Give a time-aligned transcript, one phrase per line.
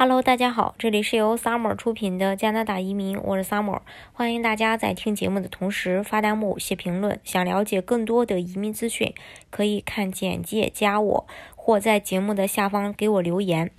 [0.00, 3.80] Hello，大家好，这里是由 Summer 出品的加拿大移民，我是 Summer，
[4.12, 7.18] 欢迎大家在听节目的同时发弹幕、写评论。
[7.24, 9.12] 想了解更多的移民资讯，
[9.50, 11.26] 可以看简介加我，
[11.56, 13.72] 或在节目的下方给我留言。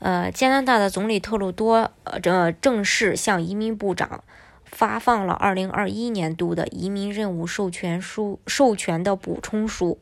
[0.00, 4.22] 呃，加拿大的总理特鲁多呃这正式向移民部长
[4.66, 9.98] 发放了2021年度的移民任务授权书授权的补充书。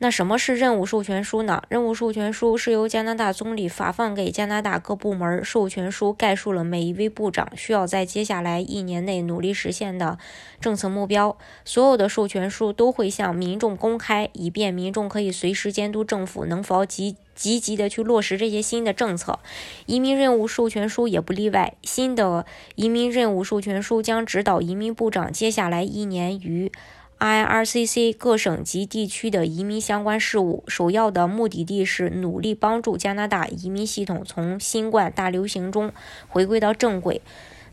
[0.00, 1.60] 那什么是任务授权书呢？
[1.68, 5.44] 任务授权书是由加拿大总理发放给加拿大各部门。
[5.44, 10.16] 授权书概述了每一位部长需要在接下来一年内努力实现的
[10.60, 11.36] 政策目标。
[11.64, 19.40] 所有的授权书都会向民众公开，以便民众可以随时监督政府能否积积极的去落实这些新的政策。
[19.86, 21.74] 移民任务授权书也不例外。
[21.82, 26.70] 新的移民任务授权书将指导移民部长接下来一年与。
[27.18, 35.92] IRCC 各省及地区的移民相关事务，首要的目的地是努力帮助加拿大移民系统从新冠大流行中
[36.28, 37.20] 回归到正轨。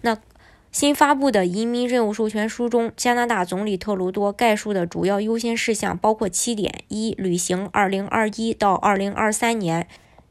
[0.01, 0.17] 那
[0.71, 9.87] 新发布的移民任务授权书中，加拿大总理特鲁多概述的主要优先事项包括七点：一、履行2021到2023年。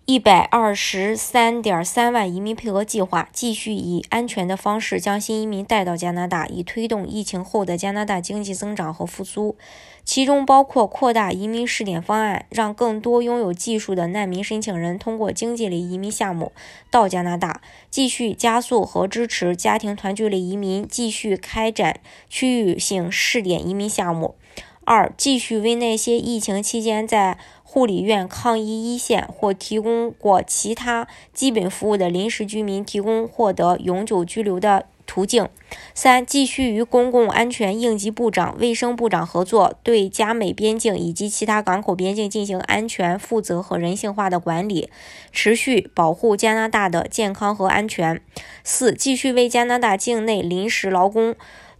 [0.07, 9.57] 一百二十三点三万移民配额计划继续以安全的方式将新移民带到加拿大，以推动疫情后的加拿大经济增长和复苏。
[10.05, 16.53] 其中包括扩大移民试点方案，让更多拥有技术的难民申请人通过经济类移民项目
[16.91, 24.35] 到加拿大；继续加速和支持家庭团聚类移民，继续开展区域性试点移民项目。
[24.85, 35.49] 二、继续为那些疫情期间在护理院抗疫一线或提供过其他基本服务的临时居民提供获得永久居留的途径。
[35.93, 44.89] 三、继续与公共安全应急部长、卫生部长合作，对加美边境以及其他港口边境进行安全、负责和人性化的管理，
[45.33, 48.21] 持续保护加拿大的健康和安全。
[48.63, 51.35] 四、继续为加拿大境内临时劳工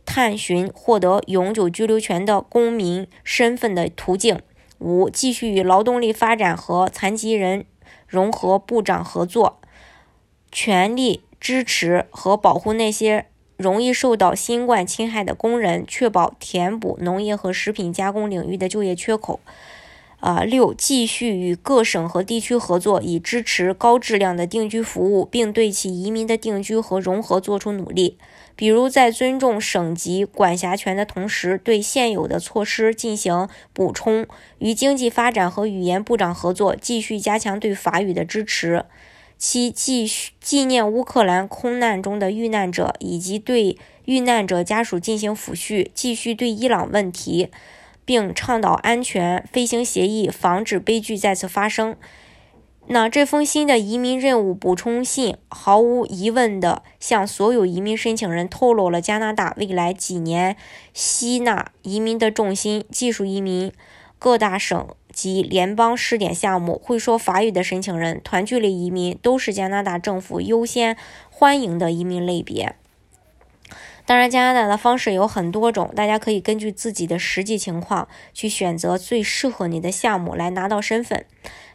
[0.05, 4.41] 探寻获得永久居留权的公民身份的途径。
[4.79, 7.65] 五、继续与劳动力发展和残疾人
[8.07, 9.61] 融合部长合作，
[10.53, 13.27] 全力支持和保护那些
[13.57, 19.41] 容易受到新冠侵害的工人，确保填补农业和食品加工领域的就业缺口。
[20.25, 28.17] 啊，六，继续与各省和地区合作，以支持高质量的定居服务，并对其移民的定居和融合做出努力。
[28.57, 34.25] 比如，在尊重省级管辖权的同时，对现有的措施进行补充；
[34.61, 38.87] 与经济发展和语言部长合作，继续加强对法语的支持。
[39.37, 47.51] 七，继续纪念乌克兰空难中的遇难者，以及对遇难者家属进行抚恤，继续对伊朗问题。
[48.05, 51.97] 并倡导安全飞行协议，防止悲剧再次发生。
[52.87, 60.55] 那这封新的移民任务补充信毫无疑问地向所有移民申请人透露了加拿大未来几年
[60.93, 63.73] 吸纳移民的重心：技术移民、
[64.19, 70.99] 各大省及联邦试点项目、会说法语的申请人、团聚类移民，都是加拿大政府优先
[71.31, 72.77] 欢迎的移民类别。
[74.07, 81.25] 当然，加拿大的方式有很多种，大家可以根据自己的实际情况去选择最适合你的项目来拿到身份。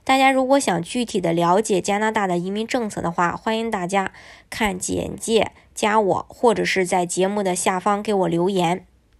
[0.03, 4.11] 大家如果想具体的了解加拿大的移民政策的话，欢迎大家
[4.49, 8.85] 看简介加我，或者是在节目的下方给我留言。